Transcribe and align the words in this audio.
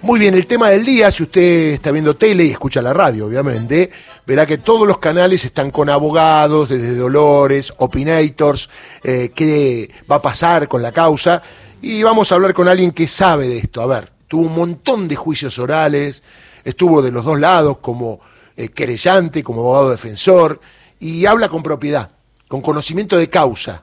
Muy 0.00 0.20
bien, 0.20 0.34
el 0.34 0.46
tema 0.46 0.70
del 0.70 0.84
día, 0.84 1.10
si 1.10 1.24
usted 1.24 1.72
está 1.72 1.90
viendo 1.90 2.14
tele 2.14 2.44
y 2.44 2.50
escucha 2.50 2.80
la 2.80 2.94
radio, 2.94 3.26
obviamente, 3.26 3.90
verá 4.24 4.46
que 4.46 4.58
todos 4.58 4.86
los 4.86 4.98
canales 4.98 5.44
están 5.44 5.72
con 5.72 5.90
abogados, 5.90 6.68
desde 6.68 6.94
Dolores, 6.94 7.72
Opinators, 7.78 8.70
eh, 9.02 9.32
qué 9.34 9.90
va 10.08 10.16
a 10.16 10.22
pasar 10.22 10.68
con 10.68 10.82
la 10.82 10.92
causa, 10.92 11.42
y 11.82 12.00
vamos 12.04 12.30
a 12.30 12.36
hablar 12.36 12.54
con 12.54 12.68
alguien 12.68 12.92
que 12.92 13.08
sabe 13.08 13.48
de 13.48 13.58
esto. 13.58 13.82
A 13.82 13.86
ver, 13.86 14.12
tuvo 14.28 14.42
un 14.42 14.54
montón 14.54 15.08
de 15.08 15.16
juicios 15.16 15.58
orales, 15.58 16.22
estuvo 16.62 17.02
de 17.02 17.10
los 17.10 17.24
dos 17.24 17.40
lados 17.40 17.78
como 17.78 18.20
eh, 18.56 18.68
querellante, 18.68 19.42
como 19.42 19.62
abogado 19.62 19.90
defensor, 19.90 20.60
y 21.00 21.26
habla 21.26 21.48
con 21.48 21.64
propiedad, 21.64 22.08
con 22.46 22.62
conocimiento 22.62 23.16
de 23.16 23.28
causa. 23.28 23.82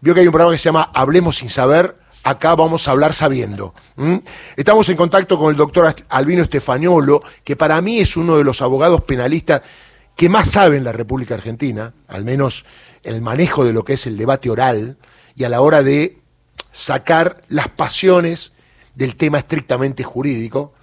Vio 0.00 0.14
que 0.14 0.20
hay 0.20 0.26
un 0.26 0.32
programa 0.32 0.54
que 0.54 0.58
se 0.58 0.70
llama 0.70 0.90
Hablemos 0.94 1.36
sin 1.36 1.50
saber, 1.50 1.94
acá 2.24 2.54
vamos 2.54 2.86
a 2.86 2.92
hablar 2.92 3.14
sabiendo. 3.14 3.74
Estamos 4.56 4.88
en 4.88 4.96
contacto 4.96 5.38
con 5.38 5.50
el 5.50 5.56
doctor 5.56 5.94
Albino 6.08 6.42
Estefañolo, 6.42 7.22
que 7.44 7.56
para 7.56 7.80
mí 7.80 8.00
es 8.00 8.16
uno 8.16 8.36
de 8.36 8.44
los 8.44 8.62
abogados 8.62 9.02
penalistas 9.02 9.62
que 10.16 10.28
más 10.28 10.50
sabe 10.50 10.76
en 10.76 10.84
la 10.84 10.92
República 10.92 11.34
Argentina, 11.34 11.94
al 12.08 12.24
menos 12.24 12.64
el 13.02 13.20
manejo 13.20 13.64
de 13.64 13.72
lo 13.72 13.84
que 13.84 13.94
es 13.94 14.06
el 14.06 14.16
debate 14.16 14.50
oral 14.50 14.98
y 15.34 15.44
a 15.44 15.48
la 15.48 15.60
hora 15.60 15.82
de 15.82 16.18
sacar 16.70 17.42
las 17.48 17.68
pasiones 17.68 18.52
del 18.94 19.16
tema 19.16 19.38
estrictamente 19.38 20.04
jurídico, 20.04 20.74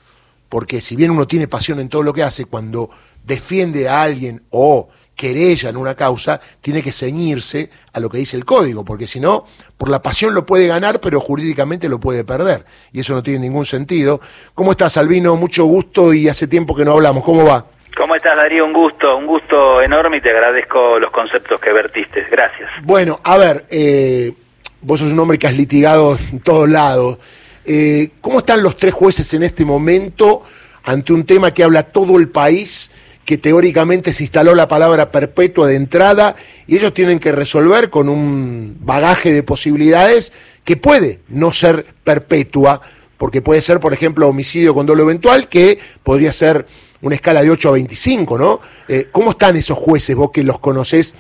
porque 0.49 0.81
si 0.81 0.95
bien 0.95 1.11
uno 1.11 1.27
tiene 1.27 1.47
pasión 1.47 1.79
en 1.79 1.89
todo 1.89 2.03
lo 2.03 2.13
que 2.13 2.23
hace, 2.23 2.45
cuando 2.45 2.89
defiende 3.23 3.87
a 3.87 4.01
alguien 4.01 4.43
o 4.49 4.89
querella 5.19 5.69
en 5.69 5.75
una 5.75 5.95
causa, 5.95 6.39
tiene 6.61 6.81
que 6.81 6.93
ceñirse 6.93 7.69
a 7.91 7.99
lo 7.99 8.09
que 8.09 8.19
dice 8.19 8.37
el 8.37 8.45
código, 8.45 8.85
porque 8.85 9.05
si 9.05 9.19
no, 9.19 9.45
por 9.77 9.89
la 9.89 10.01
pasión 10.01 10.33
lo 10.33 10.45
puede 10.45 10.65
ganar, 10.67 11.01
pero 11.01 11.19
jurídicamente 11.19 11.89
lo 11.89 11.99
puede 11.99 12.23
perder, 12.23 12.63
y 12.93 13.01
eso 13.01 13.13
no 13.13 13.21
tiene 13.21 13.39
ningún 13.39 13.65
sentido. 13.65 14.21
¿Cómo 14.55 14.71
estás, 14.71 14.95
Albino? 14.95 15.35
Mucho 15.35 15.65
gusto 15.65 16.13
y 16.13 16.29
hace 16.29 16.47
tiempo 16.47 16.73
que 16.73 16.85
no 16.85 16.93
hablamos. 16.93 17.25
¿Cómo 17.25 17.43
va? 17.43 17.65
¿Cómo 17.97 18.15
estás, 18.15 18.37
Darío? 18.37 18.65
Un 18.65 18.71
gusto, 18.71 19.17
un 19.17 19.27
gusto 19.27 19.81
enorme 19.81 20.17
y 20.17 20.21
te 20.21 20.29
agradezco 20.29 20.97
los 20.99 21.11
conceptos 21.11 21.59
que 21.59 21.73
vertiste. 21.73 22.25
Gracias. 22.31 22.69
Bueno, 22.83 23.19
a 23.25 23.35
ver, 23.35 23.65
eh, 23.69 24.31
vos 24.79 25.01
sos 25.01 25.11
un 25.11 25.19
hombre 25.19 25.37
que 25.37 25.47
has 25.47 25.53
litigado 25.53 26.17
en 26.31 26.39
todos 26.39 26.69
lados. 26.69 27.17
Eh, 27.65 28.11
¿Cómo 28.21 28.39
están 28.39 28.63
los 28.63 28.77
tres 28.77 28.93
jueces 28.93 29.33
en 29.33 29.43
este 29.43 29.65
momento 29.65 30.43
ante 30.85 31.11
un 31.11 31.25
tema 31.25 31.53
que 31.53 31.61
habla 31.61 31.83
todo 31.83 32.15
el 32.15 32.29
país? 32.29 32.89
Que 33.29 33.37
teóricamente 33.37 34.11
se 34.11 34.23
instaló 34.23 34.55
la 34.55 34.67
palabra 34.67 35.11
perpetua 35.11 35.67
de 35.67 35.75
entrada 35.75 36.35
y 36.65 36.77
ellos 36.77 36.95
tienen 36.95 37.19
que 37.19 37.31
resolver 37.31 37.91
con 37.91 38.09
un 38.09 38.77
bagaje 38.79 39.31
de 39.31 39.43
posibilidades 39.43 40.33
que 40.65 40.77
puede 40.77 41.19
no 41.27 41.51
ser 41.51 41.85
perpetua, 42.03 42.81
porque 43.19 43.43
puede 43.43 43.61
ser, 43.61 43.79
por 43.79 43.93
ejemplo, 43.93 44.27
homicidio 44.27 44.73
con 44.73 44.87
dolo 44.87 45.03
eventual, 45.03 45.47
que 45.47 45.77
podría 46.01 46.31
ser 46.31 46.65
una 47.03 47.13
escala 47.13 47.43
de 47.43 47.51
8 47.51 47.69
a 47.69 47.73
25, 47.73 48.35
¿no? 48.39 48.61
Eh, 48.87 49.09
¿Cómo 49.11 49.29
están 49.29 49.55
esos 49.55 49.77
jueces, 49.77 50.15
vos 50.15 50.31
que 50.31 50.43
los 50.43 50.57
conocés, 50.57 51.13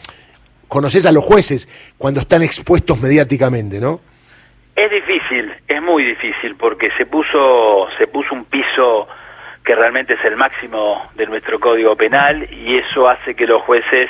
conocés 0.67 1.05
a 1.05 1.11
los 1.11 1.23
jueces 1.23 1.69
cuando 1.99 2.21
están 2.21 2.41
expuestos 2.41 2.99
mediáticamente, 2.99 3.79
¿no? 3.79 4.01
Es 4.75 4.89
difícil, 4.89 5.53
es 5.67 5.81
muy 5.83 6.03
difícil, 6.05 6.55
porque 6.55 6.89
se 6.97 7.05
puso, 7.05 7.87
se 7.99 8.07
puso 8.07 8.33
un 8.33 8.45
piso 8.45 9.07
que 9.63 9.75
realmente 9.75 10.13
es 10.13 10.25
el 10.25 10.35
máximo 10.35 11.09
de 11.15 11.27
nuestro 11.27 11.59
Código 11.59 11.95
Penal 11.95 12.47
y 12.51 12.77
eso 12.77 13.07
hace 13.07 13.35
que 13.35 13.47
los 13.47 13.61
jueces 13.63 14.09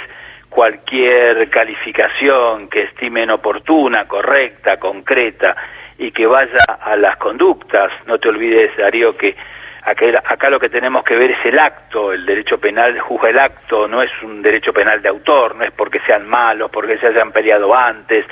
cualquier 0.50 1.50
calificación 1.50 2.70
que 2.70 2.84
estimen 2.84 3.30
oportuna, 3.30 4.08
correcta, 4.08 4.78
concreta 4.78 5.56
y 5.98 6.12
que 6.12 6.26
vaya 6.26 6.64
a 6.82 6.96
las 6.96 7.18
conductas, 7.18 7.92
no 8.08 8.18
te 8.18 8.30
olvides 8.30 8.76
Darío 8.78 9.16
que 9.16 9.36
acá 9.84 10.50
lo 10.50 10.60
que 10.60 10.70
tenemos 10.70 11.04
que 11.04 11.16
ver 11.16 11.32
es 11.32 11.46
el 11.46 11.58
acto, 11.58 12.14
el 12.14 12.26
derecho 12.26 12.60
penal 12.60 13.00
juzga 13.00 13.30
el 13.30 13.40
acto, 13.40 13.88
no 13.88 14.02
es 14.02 14.12
un 14.22 14.42
derecho 14.42 14.74
penal 14.74 15.02
de 15.02 15.10
autor, 15.10 15.56
no 15.56 15.64
es 15.64 15.72
porque 15.72 16.00
sean 16.06 16.28
malos, 16.28 16.70
porque 16.70 16.98
se 16.98 17.08
hayan 17.08 17.32
peleado 17.32 17.74
antes 17.74 18.26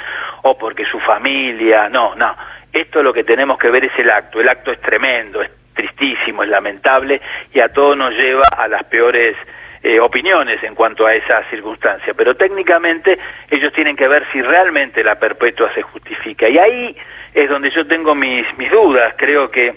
o 0.43 0.57
porque 0.57 0.85
su 0.85 0.99
familia, 0.99 1.89
no, 1.89 2.15
no, 2.15 2.35
esto 2.71 3.01
lo 3.01 3.13
que 3.13 3.23
tenemos 3.23 3.57
que 3.57 3.69
ver 3.69 3.85
es 3.85 3.97
el 3.97 4.09
acto, 4.09 4.39
el 4.39 4.49
acto 4.49 4.71
es 4.71 4.81
tremendo, 4.81 5.41
es 5.41 5.49
tristísimo, 5.77 6.43
es 6.43 6.49
lamentable 6.49 7.21
y 7.53 7.61
a 7.61 7.69
todos 7.69 7.95
nos 7.95 8.13
lleva 8.13 8.43
a 8.51 8.67
las 8.67 8.83
peores 8.85 9.37
eh, 9.83 9.99
opiniones 9.99 10.61
en 10.63 10.75
cuanto 10.75 11.05
a 11.05 11.13
esa 11.13 11.43
circunstancia. 11.49 12.13
Pero 12.13 12.35
técnicamente 12.35 13.17
ellos 13.49 13.71
tienen 13.71 13.95
que 13.95 14.07
ver 14.07 14.25
si 14.33 14.41
realmente 14.41 15.03
la 15.03 15.15
perpetua 15.15 15.71
se 15.73 15.83
justifica. 15.83 16.49
Y 16.49 16.57
ahí 16.57 16.97
es 17.33 17.49
donde 17.49 17.69
yo 17.69 17.87
tengo 17.87 18.15
mis, 18.15 18.45
mis 18.57 18.71
dudas. 18.71 19.13
Creo 19.15 19.49
que 19.49 19.75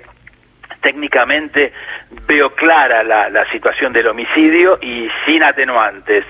técnicamente 0.81 1.73
veo 2.27 2.55
clara 2.55 3.05
la, 3.05 3.29
la 3.29 3.49
situación 3.53 3.93
del 3.93 4.09
homicidio 4.09 4.79
y 4.83 5.09
sin 5.27 5.43
atenuantes 5.43 6.25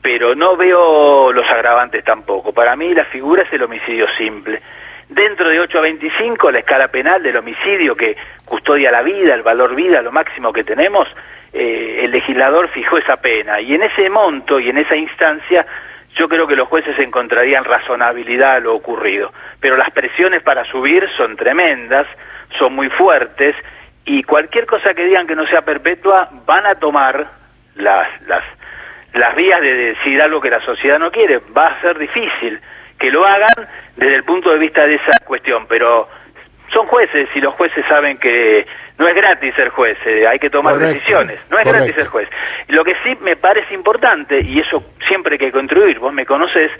pero 0.00 0.36
no 0.36 0.56
veo 0.56 1.32
los 1.32 1.50
agravantes 1.50 2.04
tampoco. 2.04 2.52
Para 2.52 2.76
mí 2.76 2.94
la 2.94 3.06
figura 3.06 3.42
es 3.42 3.52
el 3.52 3.64
homicidio 3.64 4.06
simple 4.16 4.62
dentro 5.08 5.48
de 5.48 5.60
8 5.60 5.78
a 5.78 5.82
25 5.82 6.50
la 6.50 6.58
escala 6.60 6.88
penal 6.88 7.22
del 7.22 7.36
homicidio 7.36 7.96
que 7.96 8.16
custodia 8.44 8.90
la 8.90 9.02
vida, 9.02 9.34
el 9.34 9.42
valor 9.42 9.74
vida, 9.74 10.02
lo 10.02 10.12
máximo 10.12 10.52
que 10.52 10.64
tenemos, 10.64 11.08
eh, 11.52 12.00
el 12.02 12.10
legislador 12.10 12.68
fijó 12.68 12.98
esa 12.98 13.16
pena. 13.16 13.60
Y 13.60 13.74
en 13.74 13.82
ese 13.82 14.10
monto 14.10 14.60
y 14.60 14.68
en 14.68 14.78
esa 14.78 14.96
instancia 14.96 15.66
yo 16.16 16.28
creo 16.28 16.46
que 16.46 16.56
los 16.56 16.68
jueces 16.68 16.98
encontrarían 16.98 17.64
razonabilidad 17.64 18.56
a 18.56 18.60
lo 18.60 18.74
ocurrido, 18.74 19.32
pero 19.60 19.76
las 19.76 19.90
presiones 19.90 20.42
para 20.42 20.64
subir 20.64 21.06
son 21.16 21.36
tremendas, 21.36 22.06
son 22.58 22.74
muy 22.74 22.88
fuertes 22.88 23.54
y 24.04 24.22
cualquier 24.22 24.66
cosa 24.66 24.94
que 24.94 25.04
digan 25.04 25.26
que 25.26 25.36
no 25.36 25.46
sea 25.46 25.62
perpetua 25.62 26.30
van 26.46 26.64
a 26.64 26.76
tomar 26.76 27.26
las, 27.74 28.08
las, 28.22 28.44
las 29.16 29.34
vías 29.34 29.60
de 29.60 29.74
decir 29.74 30.20
algo 30.20 30.40
que 30.40 30.50
la 30.50 30.60
sociedad 30.60 30.98
no 30.98 31.10
quiere, 31.10 31.40
va 31.56 31.68
a 31.68 31.80
ser 31.80 31.98
difícil 31.98 32.60
que 32.98 33.10
lo 33.10 33.26
hagan 33.26 33.68
desde 33.96 34.14
el 34.14 34.24
punto 34.24 34.50
de 34.50 34.58
vista 34.58 34.86
de 34.86 34.94
esa 34.94 35.18
cuestión, 35.24 35.66
pero 35.66 36.08
son 36.72 36.86
jueces 36.86 37.28
y 37.34 37.40
los 37.40 37.54
jueces 37.54 37.84
saben 37.88 38.18
que 38.18 38.66
no 38.98 39.06
es 39.06 39.14
gratis 39.14 39.54
ser 39.54 39.68
juez, 39.68 39.98
eh, 40.06 40.26
hay 40.26 40.38
que 40.38 40.50
tomar 40.50 40.78
decisiones, 40.78 41.38
no 41.50 41.58
es 41.58 41.66
gratis 41.66 41.94
ser 41.94 42.06
juez. 42.06 42.28
Lo 42.68 42.82
que 42.84 42.94
sí 43.04 43.16
me 43.20 43.36
parece 43.36 43.74
importante, 43.74 44.40
y 44.40 44.58
eso 44.60 44.82
siempre 45.06 45.34
hay 45.34 45.38
que 45.38 45.52
contribuir, 45.52 45.98
vos 45.98 46.12
me 46.12 46.24
conoces, 46.24 46.70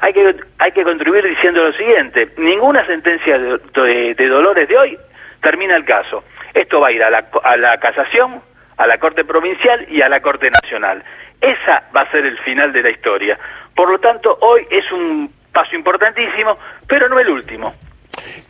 hay 0.00 0.12
que, 0.12 0.36
hay 0.58 0.72
que 0.72 0.84
contribuir 0.84 1.24
diciendo 1.26 1.64
lo 1.64 1.72
siguiente, 1.72 2.28
ninguna 2.36 2.86
sentencia 2.86 3.38
de, 3.38 4.14
de, 4.14 4.28
Dolores 4.28 4.68
de 4.68 4.76
hoy 4.76 4.98
termina 5.40 5.76
el 5.76 5.84
caso. 5.84 6.22
Esto 6.54 6.80
va 6.80 6.88
a 6.88 6.92
ir 6.92 7.02
a 7.02 7.10
la, 7.10 7.26
a 7.42 7.56
la 7.56 7.80
casación, 7.80 8.42
a 8.82 8.86
la 8.86 8.98
Corte 8.98 9.24
Provincial 9.24 9.86
y 9.88 10.02
a 10.02 10.08
la 10.08 10.20
Corte 10.20 10.50
Nacional. 10.50 11.04
Esa 11.40 11.84
va 11.94 12.02
a 12.02 12.10
ser 12.10 12.26
el 12.26 12.36
final 12.40 12.72
de 12.72 12.82
la 12.82 12.90
historia. 12.90 13.38
Por 13.76 13.88
lo 13.88 14.00
tanto, 14.00 14.36
hoy 14.40 14.66
es 14.70 14.90
un 14.90 15.32
paso 15.52 15.76
importantísimo, 15.76 16.58
pero 16.88 17.08
no 17.08 17.20
el 17.20 17.28
último. 17.28 17.74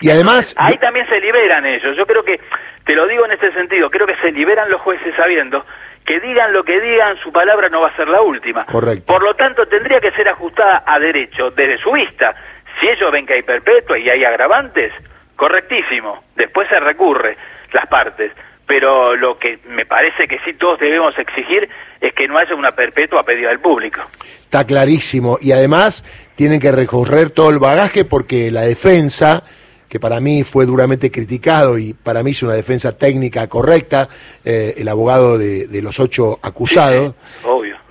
Y 0.00 0.08
además... 0.08 0.54
Ahí 0.56 0.78
también 0.78 1.06
se 1.08 1.20
liberan 1.20 1.66
ellos. 1.66 1.94
Yo 1.96 2.06
creo 2.06 2.24
que, 2.24 2.40
te 2.84 2.94
lo 2.94 3.06
digo 3.06 3.26
en 3.26 3.32
este 3.32 3.52
sentido, 3.52 3.90
creo 3.90 4.06
que 4.06 4.16
se 4.16 4.32
liberan 4.32 4.70
los 4.70 4.80
jueces 4.80 5.14
sabiendo 5.14 5.64
que 6.06 6.18
digan 6.18 6.52
lo 6.52 6.64
que 6.64 6.80
digan, 6.80 7.16
su 7.18 7.30
palabra 7.30 7.68
no 7.68 7.82
va 7.82 7.88
a 7.88 7.96
ser 7.96 8.08
la 8.08 8.22
última. 8.22 8.64
Correcto. 8.66 9.04
Por 9.06 9.22
lo 9.22 9.34
tanto, 9.34 9.68
tendría 9.68 10.00
que 10.00 10.10
ser 10.12 10.28
ajustada 10.28 10.82
a 10.84 10.98
derecho 10.98 11.50
desde 11.50 11.78
su 11.78 11.92
vista. 11.92 12.34
Si 12.80 12.88
ellos 12.88 13.12
ven 13.12 13.24
que 13.24 13.34
hay 13.34 13.42
perpetua 13.42 13.98
y 13.98 14.10
hay 14.10 14.24
agravantes, 14.24 14.92
correctísimo. 15.36 16.24
Después 16.34 16.68
se 16.68 16.80
recurre 16.80 17.36
las 17.72 17.86
partes. 17.86 18.32
Pero 18.66 19.16
lo 19.16 19.38
que 19.38 19.58
me 19.68 19.84
parece 19.84 20.28
que 20.28 20.38
sí 20.44 20.54
todos 20.54 20.78
debemos 20.78 21.18
exigir 21.18 21.68
es 22.00 22.12
que 22.14 22.28
no 22.28 22.38
haya 22.38 22.54
una 22.54 22.72
perpetua 22.72 23.20
a 23.20 23.24
pedido 23.24 23.48
del 23.48 23.60
público. 23.60 24.00
Está 24.40 24.66
clarísimo. 24.66 25.38
Y 25.40 25.52
además 25.52 26.04
tienen 26.34 26.60
que 26.60 26.72
recorrer 26.72 27.30
todo 27.30 27.50
el 27.50 27.58
bagaje 27.58 28.04
porque 28.04 28.50
la 28.50 28.62
defensa, 28.62 29.44
que 29.88 30.00
para 30.00 30.20
mí 30.20 30.44
fue 30.44 30.66
duramente 30.66 31.10
criticado 31.10 31.78
y 31.78 31.92
para 31.92 32.22
mí 32.22 32.30
es 32.30 32.42
una 32.42 32.54
defensa 32.54 32.96
técnica 32.96 33.46
correcta, 33.48 34.08
eh, 34.44 34.74
el 34.76 34.88
abogado 34.88 35.38
de, 35.38 35.68
los 35.82 36.00
ocho 36.00 36.38
acusados, 36.42 37.14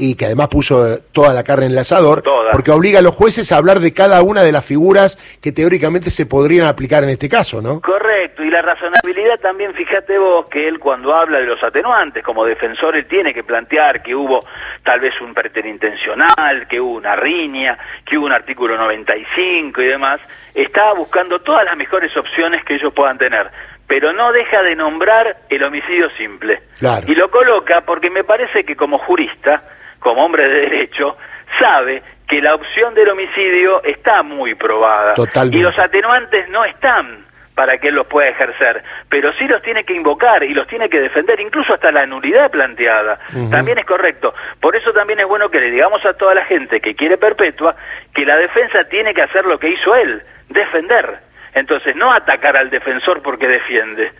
y 0.01 0.15
que 0.15 0.25
además 0.25 0.47
puso 0.47 0.99
toda 1.13 1.31
la 1.31 1.43
carne 1.43 1.67
en 1.67 1.73
el 1.73 1.77
asador, 1.77 2.23
porque 2.51 2.71
obliga 2.71 2.99
a 2.99 3.01
los 3.03 3.13
jueces 3.13 3.51
a 3.51 3.57
hablar 3.57 3.79
de 3.79 3.93
cada 3.93 4.23
una 4.23 4.41
de 4.41 4.51
las 4.51 4.65
figuras 4.65 5.17
que 5.41 5.51
teóricamente 5.51 6.09
se 6.09 6.25
podrían 6.25 6.65
aplicar 6.65 7.03
en 7.03 7.11
este 7.11 7.29
caso, 7.29 7.61
¿no? 7.61 7.81
Correcto, 7.81 8.43
y 8.43 8.49
la 8.49 8.63
razonabilidad 8.63 9.39
también, 9.39 9.75
fíjate 9.75 10.17
vos, 10.17 10.47
que 10.47 10.67
él 10.67 10.79
cuando 10.79 11.13
habla 11.13 11.37
de 11.39 11.45
los 11.45 11.63
atenuantes, 11.63 12.23
como 12.23 12.45
defensor, 12.45 12.95
él 12.95 13.05
tiene 13.05 13.31
que 13.31 13.43
plantear 13.43 14.01
que 14.01 14.15
hubo 14.15 14.39
tal 14.83 14.99
vez 14.99 15.13
un 15.21 15.35
preterintencional, 15.35 16.67
que 16.67 16.81
hubo 16.81 16.95
una 16.95 17.15
riña, 17.15 17.77
que 18.03 18.17
hubo 18.17 18.25
un 18.25 18.33
artículo 18.33 18.75
95 18.77 19.81
y 19.83 19.85
demás, 19.85 20.19
estaba 20.55 20.93
buscando 20.93 21.41
todas 21.41 21.63
las 21.63 21.77
mejores 21.77 22.17
opciones 22.17 22.63
que 22.65 22.73
ellos 22.73 22.91
puedan 22.91 23.19
tener 23.19 23.51
pero 23.91 24.13
no 24.13 24.31
deja 24.31 24.63
de 24.63 24.73
nombrar 24.73 25.35
el 25.49 25.63
homicidio 25.63 26.09
simple. 26.11 26.61
Y 27.07 27.13
lo 27.13 27.29
coloca 27.29 27.81
porque 27.81 28.09
me 28.09 28.23
parece 28.23 28.63
que 28.63 28.77
como 28.77 28.97
jurista, 28.97 29.63
como 30.01 30.25
hombre 30.25 30.49
de 30.49 30.61
derecho, 30.69 31.15
sabe 31.57 32.03
que 32.27 32.41
la 32.41 32.55
opción 32.55 32.93
del 32.93 33.09
homicidio 33.09 33.81
está 33.83 34.23
muy 34.23 34.55
probada. 34.55 35.13
Y 35.59 35.61
los 35.61 35.77
atenuantes 35.79 36.49
no 36.49 36.65
están 36.65 37.25
para 37.55 37.77
que 37.77 37.89
él 37.89 37.95
los 37.95 38.07
pueda 38.07 38.29
ejercer, 38.29 38.81
pero 39.09 39.31
sí 39.33 39.47
los 39.47 39.61
tiene 39.61 39.83
que 39.83 39.93
invocar 39.93 40.41
y 40.43 40.53
los 40.53 40.65
tiene 40.67 40.89
que 40.89 40.99
defender, 40.99 41.39
incluso 41.39 41.73
hasta 41.73 41.91
la 41.91 42.05
nulidad 42.05 42.49
planteada. 42.49 43.19
También 43.51 43.77
es 43.77 43.85
correcto. 43.85 44.33
Por 44.59 44.75
eso 44.75 44.91
también 44.93 45.19
es 45.19 45.27
bueno 45.27 45.49
que 45.49 45.59
le 45.59 45.69
digamos 45.69 46.03
a 46.05 46.13
toda 46.13 46.33
la 46.33 46.45
gente 46.45 46.79
que 46.79 46.95
quiere 46.95 47.17
perpetua 47.17 47.75
que 48.13 48.25
la 48.25 48.37
defensa 48.37 48.85
tiene 48.85 49.13
que 49.13 49.21
hacer 49.21 49.45
lo 49.45 49.59
que 49.59 49.69
hizo 49.69 49.95
él, 49.95 50.23
defender. 50.49 51.19
Entonces, 51.53 51.95
no 51.95 52.11
atacar 52.11 52.55
al 52.57 52.69
defensor 52.69 53.21
porque 53.21 53.47
defiende. 53.47 54.11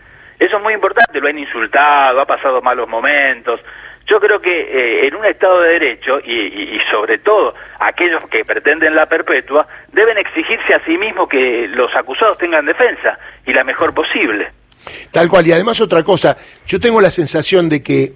Eso 0.42 0.56
es 0.56 0.62
muy 0.64 0.74
importante, 0.74 1.20
lo 1.20 1.28
han 1.28 1.38
insultado, 1.38 2.20
ha 2.20 2.26
pasado 2.26 2.60
malos 2.60 2.88
momentos, 2.88 3.60
yo 4.08 4.18
creo 4.18 4.40
que 4.40 4.50
eh, 4.50 5.06
en 5.06 5.14
un 5.14 5.24
Estado 5.24 5.60
de 5.60 5.68
Derecho, 5.78 6.18
y, 6.18 6.80
sobre 6.90 7.18
todo 7.18 7.54
aquellos 7.78 8.24
que 8.28 8.44
pretenden 8.44 8.96
la 8.96 9.06
perpetua, 9.06 9.68
deben 9.92 10.18
exigirse 10.18 10.74
a 10.74 10.84
sí 10.84 10.98
mismos 10.98 11.28
que 11.28 11.68
los 11.68 11.94
acusados 11.94 12.38
tengan 12.38 12.66
defensa, 12.66 13.20
y 13.46 13.52
la 13.52 13.62
mejor 13.62 13.94
posible. 13.94 14.50
Tal 15.12 15.28
cual, 15.28 15.46
y 15.46 15.52
además 15.52 15.80
otra 15.80 16.02
cosa, 16.02 16.36
yo 16.66 16.80
tengo 16.80 17.00
la 17.00 17.12
sensación 17.12 17.68
de 17.68 17.84
que 17.84 18.14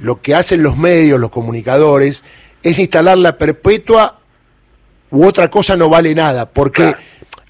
lo 0.00 0.20
que 0.20 0.34
hacen 0.34 0.64
los 0.64 0.76
medios, 0.76 1.20
los 1.20 1.30
comunicadores, 1.30 2.24
es 2.64 2.80
instalar 2.80 3.16
la 3.16 3.38
perpetua 3.38 4.18
u 5.10 5.24
otra 5.24 5.48
cosa 5.48 5.76
no 5.76 5.88
vale 5.88 6.16
nada, 6.16 6.50
porque, 6.50 6.96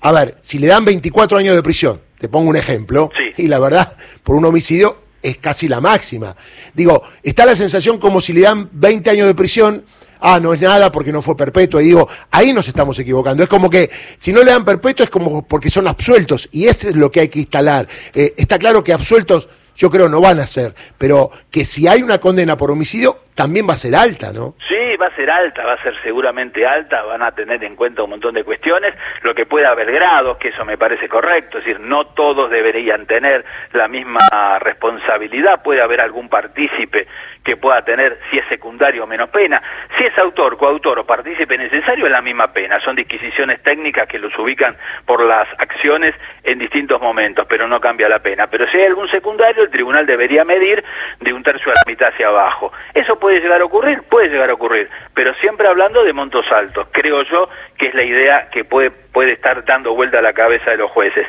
a 0.02 0.12
ver, 0.12 0.36
si 0.42 0.58
le 0.58 0.66
dan 0.66 0.84
24 0.84 1.38
años 1.38 1.56
de 1.56 1.62
prisión, 1.62 2.02
te 2.20 2.28
pongo 2.28 2.50
un 2.50 2.56
ejemplo, 2.56 3.10
y 3.36 3.48
la 3.48 3.58
verdad, 3.58 3.96
por 4.22 4.36
un 4.36 4.44
homicidio 4.44 4.98
es 5.22 5.38
casi 5.38 5.68
la 5.68 5.80
máxima. 5.80 6.36
Digo, 6.74 7.02
está 7.22 7.46
la 7.46 7.56
sensación 7.56 7.98
como 7.98 8.20
si 8.20 8.32
le 8.34 8.42
dan 8.42 8.68
20 8.72 9.10
años 9.10 9.26
de 9.26 9.34
prisión, 9.34 9.84
ah, 10.20 10.38
no 10.38 10.52
es 10.52 10.60
nada 10.60 10.92
porque 10.92 11.12
no 11.12 11.22
fue 11.22 11.36
perpetuo, 11.36 11.80
y 11.80 11.86
digo, 11.86 12.06
ahí 12.30 12.52
nos 12.52 12.68
estamos 12.68 12.98
equivocando. 12.98 13.42
Es 13.42 13.48
como 13.48 13.70
que 13.70 13.90
si 14.18 14.32
no 14.32 14.42
le 14.42 14.50
dan 14.50 14.64
perpetuo 14.64 15.04
es 15.04 15.10
como 15.10 15.42
porque 15.46 15.70
son 15.70 15.88
absueltos, 15.88 16.48
y 16.52 16.66
eso 16.66 16.90
es 16.90 16.94
lo 16.94 17.10
que 17.10 17.20
hay 17.20 17.28
que 17.28 17.40
instalar. 17.40 17.88
Eh, 18.14 18.34
está 18.36 18.58
claro 18.58 18.84
que 18.84 18.92
absueltos 18.92 19.48
yo 19.76 19.90
creo 19.90 20.10
no 20.10 20.20
van 20.20 20.40
a 20.40 20.46
ser, 20.46 20.74
pero 20.98 21.30
que 21.50 21.64
si 21.64 21.88
hay 21.88 22.02
una 22.02 22.18
condena 22.18 22.54
por 22.56 22.70
homicidio, 22.70 23.20
también 23.34 23.66
va 23.66 23.72
a 23.72 23.78
ser 23.78 23.96
alta, 23.96 24.30
¿no? 24.30 24.54
Sí, 24.68 24.74
va 25.00 25.06
a 25.06 25.16
ser 25.16 25.30
alta, 25.30 25.64
va 25.64 25.74
a 25.74 25.82
ser 25.82 25.94
seguramente 26.02 26.66
alta, 26.66 27.02
van 27.02 27.22
a 27.22 27.32
tener 27.32 27.62
en 27.64 27.76
cuenta 27.76 28.02
un 28.02 28.10
montón 28.10 28.34
de 28.34 28.44
cuestiones, 28.44 28.94
lo 29.22 29.34
que 29.34 29.46
puede 29.46 29.66
haber 29.66 29.90
grados, 29.90 30.36
que 30.38 30.48
eso 30.48 30.64
me 30.64 30.76
parece 30.76 31.08
correcto, 31.08 31.58
es 31.58 31.64
decir, 31.64 31.80
no 31.80 32.06
todos 32.08 32.50
deberían 32.50 33.06
tener 33.06 33.44
la 33.72 33.88
misma 33.88 34.58
responsabilidad, 34.58 35.62
puede 35.62 35.80
haber 35.80 36.00
algún 36.00 36.28
partícipe 36.28 37.06
que 37.44 37.56
pueda 37.56 37.82
tener, 37.82 38.18
si 38.30 38.38
es 38.38 38.46
secundario 38.48 39.04
o 39.04 39.06
menos 39.06 39.30
pena, 39.30 39.62
si 39.96 40.04
es 40.04 40.16
autor, 40.18 40.58
coautor 40.58 40.98
o 40.98 41.06
partícipe 41.06 41.56
necesario, 41.56 42.04
es 42.04 42.12
la 42.12 42.20
misma 42.20 42.52
pena, 42.52 42.80
son 42.80 42.96
disquisiciones 42.96 43.62
técnicas 43.62 44.06
que 44.06 44.18
los 44.18 44.36
ubican 44.38 44.76
por 45.06 45.24
las 45.24 45.48
acciones 45.58 46.14
en 46.42 46.58
distintos 46.58 47.00
momentos, 47.00 47.46
pero 47.48 47.66
no 47.66 47.80
cambia 47.80 48.08
la 48.08 48.18
pena, 48.18 48.48
pero 48.48 48.68
si 48.68 48.76
hay 48.76 48.86
algún 48.86 49.08
secundario, 49.08 49.62
el 49.62 49.70
tribunal 49.70 50.04
debería 50.04 50.44
medir 50.44 50.84
de 51.20 51.32
un 51.32 51.42
tercio 51.42 51.72
a 51.72 51.74
la 51.74 51.82
mitad 51.86 52.08
hacia 52.08 52.28
abajo. 52.28 52.72
Eso 52.92 53.18
puede 53.18 53.40
llegar 53.40 53.60
a 53.62 53.64
ocurrir, 53.64 54.02
puede 54.02 54.28
llegar 54.28 54.50
a 54.50 54.54
ocurrir, 54.54 54.89
pero 55.14 55.34
siempre 55.34 55.68
hablando 55.68 56.04
de 56.04 56.12
montos 56.12 56.50
altos. 56.50 56.86
Creo 56.92 57.22
yo 57.22 57.48
que 57.76 57.88
es 57.88 57.94
la 57.94 58.02
idea 58.02 58.48
que 58.50 58.64
puede, 58.64 58.90
puede 58.90 59.32
estar 59.32 59.64
dando 59.64 59.94
vuelta 59.94 60.18
a 60.18 60.22
la 60.22 60.32
cabeza 60.32 60.70
de 60.70 60.78
los 60.78 60.90
jueces. 60.90 61.26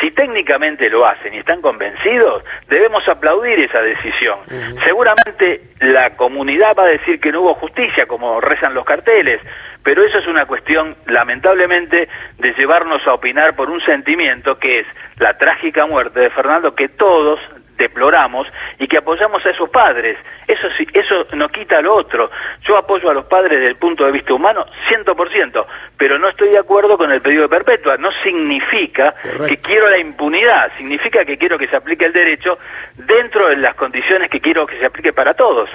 Si 0.00 0.10
técnicamente 0.10 0.88
lo 0.90 1.06
hacen 1.06 1.34
y 1.34 1.38
están 1.38 1.60
convencidos, 1.60 2.44
debemos 2.68 3.06
aplaudir 3.08 3.60
esa 3.60 3.80
decisión. 3.82 4.38
Seguramente 4.84 5.62
la 5.80 6.16
comunidad 6.16 6.76
va 6.78 6.84
a 6.84 6.88
decir 6.88 7.20
que 7.20 7.32
no 7.32 7.42
hubo 7.42 7.54
justicia, 7.54 8.06
como 8.06 8.40
rezan 8.40 8.74
los 8.74 8.84
carteles, 8.84 9.40
pero 9.82 10.04
eso 10.04 10.18
es 10.18 10.26
una 10.26 10.46
cuestión, 10.46 10.96
lamentablemente, 11.06 12.08
de 12.38 12.52
llevarnos 12.54 13.06
a 13.06 13.14
opinar 13.14 13.56
por 13.56 13.70
un 13.70 13.80
sentimiento 13.80 14.58
que 14.58 14.80
es 14.80 14.86
la 15.18 15.36
trágica 15.38 15.86
muerte 15.86 16.20
de 16.20 16.30
Fernando, 16.30 16.74
que 16.74 16.88
todos 16.88 17.40
deploramos 17.76 18.46
y 18.78 18.86
que 18.86 18.98
apoyamos 18.98 19.44
a 19.44 19.50
esos 19.50 19.68
padres. 19.70 20.16
Eso 20.46 20.68
sí, 20.76 20.86
eso 20.92 21.26
no 21.34 21.48
quita 21.48 21.80
lo 21.80 21.94
otro. 21.94 22.30
Yo 22.62 22.76
apoyo 22.76 23.10
a 23.10 23.14
los 23.14 23.26
padres 23.26 23.58
desde 23.58 23.68
el 23.68 23.76
punto 23.76 24.04
de 24.04 24.12
vista 24.12 24.34
humano 24.34 24.64
100%, 24.88 25.66
pero 25.96 26.18
no 26.18 26.28
estoy 26.28 26.50
de 26.50 26.58
acuerdo 26.58 26.96
con 26.96 27.10
el 27.12 27.20
pedido 27.20 27.42
de 27.42 27.48
perpetua. 27.48 27.96
No 27.96 28.10
significa 28.22 29.14
que 29.46 29.56
quiero 29.58 29.90
la 29.90 29.98
impunidad, 29.98 30.70
significa 30.76 31.24
que 31.24 31.38
quiero 31.38 31.58
que 31.58 31.68
se 31.68 31.76
aplique 31.76 32.04
el 32.04 32.12
derecho 32.12 32.58
dentro 32.94 33.48
de 33.48 33.56
las 33.56 33.74
condiciones 33.74 34.30
que 34.30 34.40
quiero 34.40 34.66
que 34.66 34.78
se 34.78 34.86
aplique 34.86 35.12
para 35.12 35.34
todos. 35.34 35.70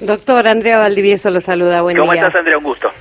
Doctor 0.00 0.46
Andrea 0.46 0.78
Valdivieso 0.78 1.30
lo 1.30 1.40
saluda, 1.40 1.82
buen 1.82 1.96
¿Cómo 1.96 2.12
estás, 2.12 2.34
Andrea? 2.34 2.58
Un 2.58 2.64
gusto. 2.64 2.92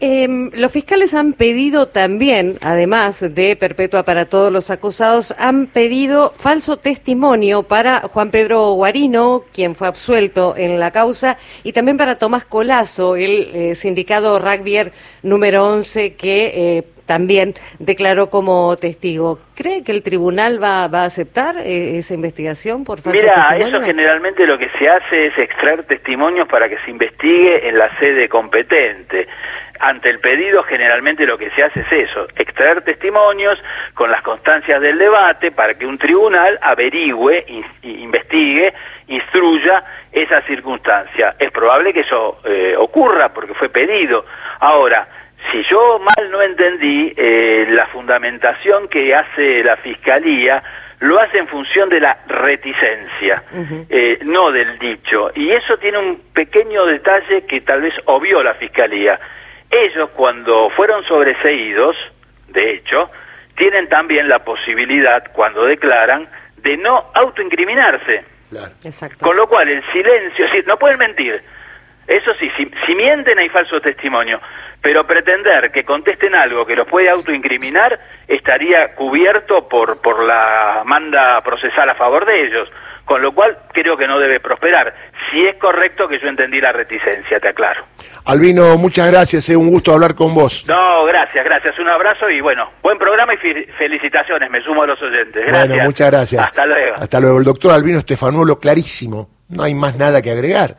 Em, 0.00 0.50
los 0.54 0.72
fiscales 0.72 1.14
han 1.14 1.34
pedido 1.34 1.86
también, 1.86 2.58
además 2.60 3.20
de 3.20 3.56
perpetua 3.56 4.02
para 4.02 4.26
todos 4.26 4.52
los 4.52 4.68
acusados, 4.70 5.32
han 5.38 5.66
pedido 5.68 6.34
falso 6.36 6.76
testimonio 6.76 7.62
para 7.62 8.00
Juan 8.12 8.30
Pedro 8.30 8.72
Guarino, 8.72 9.44
quien 9.52 9.76
fue 9.76 9.86
absuelto 9.86 10.54
en 10.56 10.80
la 10.80 10.90
causa, 10.90 11.38
y 11.62 11.72
también 11.72 11.96
para 11.96 12.18
Tomás 12.18 12.44
Colazo, 12.44 13.14
el 13.14 13.50
eh, 13.54 13.74
sindicado 13.76 14.38
rugby 14.40 14.90
número 15.22 15.68
11, 15.68 16.14
que 16.14 16.52
eh, 16.78 16.84
también 17.06 17.54
declaró 17.78 18.30
como 18.30 18.76
testigo. 18.76 19.38
¿Cree 19.54 19.84
que 19.84 19.92
el 19.92 20.02
tribunal 20.02 20.62
va, 20.62 20.88
va 20.88 21.02
a 21.02 21.06
aceptar 21.06 21.56
eh, 21.58 21.98
esa 21.98 22.14
investigación 22.14 22.84
por 22.84 23.00
falso 23.00 23.20
Mira, 23.20 23.56
eso 23.58 23.80
generalmente 23.82 24.46
lo 24.46 24.58
que 24.58 24.68
se 24.78 24.88
hace 24.88 25.26
es 25.26 25.38
extraer 25.38 25.84
testimonios 25.84 26.48
para 26.48 26.68
que 26.68 26.78
se 26.84 26.90
investigue 26.90 27.68
en 27.68 27.78
la 27.78 27.96
sede 27.98 28.28
competente 28.28 29.28
ante 29.80 30.08
el 30.08 30.20
pedido 30.20 30.62
generalmente 30.62 31.26
lo 31.26 31.36
que 31.36 31.50
se 31.50 31.62
hace 31.62 31.80
es 31.80 32.08
eso, 32.08 32.26
extraer 32.36 32.82
testimonios 32.82 33.58
con 33.94 34.10
las 34.10 34.22
constancias 34.22 34.80
del 34.80 34.98
debate 34.98 35.50
para 35.52 35.74
que 35.74 35.86
un 35.86 35.98
tribunal 35.98 36.58
averigüe, 36.62 37.44
investigue, 37.82 38.72
instruya 39.08 39.84
esa 40.12 40.40
circunstancia. 40.42 41.36
Es 41.38 41.50
probable 41.50 41.92
que 41.92 42.00
eso 42.00 42.40
eh, 42.44 42.74
ocurra 42.78 43.32
porque 43.32 43.54
fue 43.54 43.68
pedido. 43.68 44.24
Ahora, 44.60 45.06
si 45.50 45.62
yo 45.64 45.98
mal 45.98 46.30
no 46.30 46.42
entendí, 46.42 47.12
eh, 47.16 47.66
la 47.70 47.86
fundamentación 47.86 48.88
que 48.88 49.14
hace 49.14 49.62
la 49.62 49.76
Fiscalía 49.76 50.62
lo 51.00 51.20
hace 51.20 51.38
en 51.38 51.48
función 51.48 51.88
de 51.88 52.00
la 52.00 52.18
reticencia, 52.26 53.42
eh, 53.90 54.18
no 54.24 54.50
del 54.52 54.78
dicho. 54.78 55.30
Y 55.34 55.50
eso 55.50 55.76
tiene 55.76 55.98
un 55.98 56.16
pequeño 56.32 56.86
detalle 56.86 57.44
que 57.44 57.60
tal 57.60 57.82
vez 57.82 57.94
obvió 58.06 58.42
la 58.42 58.54
Fiscalía 58.54 59.20
ellos 59.70 60.10
cuando 60.14 60.70
fueron 60.70 61.04
sobreseídos, 61.04 61.96
de 62.48 62.74
hecho, 62.74 63.10
tienen 63.56 63.88
también 63.88 64.28
la 64.28 64.44
posibilidad, 64.44 65.24
cuando 65.32 65.64
declaran, 65.64 66.28
de 66.56 66.76
no 66.76 67.10
autoincriminarse. 67.14 68.24
Con 69.20 69.36
lo 69.36 69.48
cual 69.48 69.68
el 69.68 69.82
silencio, 69.92 70.46
sí, 70.52 70.62
no 70.66 70.78
pueden 70.78 70.98
mentir. 70.98 71.42
Eso 72.06 72.32
sí, 72.38 72.50
si, 72.56 72.70
si, 72.86 72.94
mienten 72.94 73.38
hay 73.38 73.48
falso 73.48 73.80
testimonio, 73.80 74.40
pero 74.80 75.06
pretender 75.06 75.72
que 75.72 75.84
contesten 75.84 76.34
algo 76.34 76.66
que 76.66 76.76
los 76.76 76.86
puede 76.86 77.08
autoincriminar 77.08 77.98
estaría 78.28 78.94
cubierto 78.94 79.68
por, 79.68 80.00
por 80.00 80.22
la 80.22 80.82
manda 80.84 81.40
procesal 81.42 81.88
a 81.88 81.94
favor 81.94 82.26
de 82.26 82.46
ellos 82.46 82.70
con 83.04 83.20
lo 83.20 83.32
cual 83.32 83.58
creo 83.72 83.96
que 83.96 84.06
no 84.06 84.18
debe 84.18 84.40
prosperar. 84.40 84.94
Si 85.30 85.44
es 85.44 85.56
correcto 85.56 86.08
que 86.08 86.18
yo 86.18 86.28
entendí 86.28 86.60
la 86.60 86.72
reticencia, 86.72 87.38
te 87.38 87.48
aclaro. 87.48 87.84
Albino, 88.24 88.76
muchas 88.78 89.10
gracias, 89.10 89.44
es 89.44 89.50
eh, 89.50 89.56
un 89.56 89.68
gusto 89.68 89.92
hablar 89.92 90.14
con 90.14 90.34
vos. 90.34 90.64
No, 90.66 91.04
gracias, 91.04 91.44
gracias, 91.44 91.78
un 91.78 91.88
abrazo 91.88 92.30
y 92.30 92.40
bueno, 92.40 92.70
buen 92.82 92.98
programa 92.98 93.34
y 93.34 93.36
felicitaciones, 93.36 94.50
me 94.50 94.62
sumo 94.62 94.82
a 94.82 94.86
los 94.86 95.00
oyentes. 95.02 95.44
Gracias. 95.46 95.68
Bueno, 95.68 95.84
muchas 95.84 96.10
gracias. 96.10 96.42
Hasta 96.42 96.66
luego. 96.66 96.96
Hasta 96.96 97.20
luego, 97.20 97.38
el 97.38 97.44
doctor 97.44 97.74
Albino 97.74 97.98
Estefanuolo, 97.98 98.58
clarísimo, 98.58 99.28
no 99.48 99.62
hay 99.62 99.74
más 99.74 99.96
nada 99.96 100.22
que 100.22 100.30
agregar. 100.30 100.70